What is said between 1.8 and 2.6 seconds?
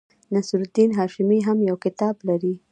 کتاب لري.